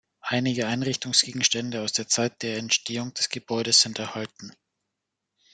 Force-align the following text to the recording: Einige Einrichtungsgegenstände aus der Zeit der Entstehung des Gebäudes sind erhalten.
Einige 0.23 0.65
Einrichtungsgegenstände 0.65 1.79
aus 1.83 1.93
der 1.93 2.07
Zeit 2.07 2.41
der 2.41 2.57
Entstehung 2.57 3.13
des 3.13 3.29
Gebäudes 3.29 3.81
sind 3.81 3.99
erhalten. 3.99 4.51